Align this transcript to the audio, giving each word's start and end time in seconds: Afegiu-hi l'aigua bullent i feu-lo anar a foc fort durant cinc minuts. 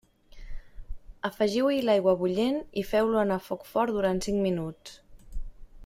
Afegiu-hi 1.29 1.83
l'aigua 1.83 2.15
bullent 2.21 2.57
i 2.83 2.85
feu-lo 2.93 3.21
anar 3.25 3.39
a 3.43 3.47
foc 3.51 3.69
fort 3.75 3.97
durant 3.99 4.23
cinc 4.29 4.43
minuts. 4.49 4.99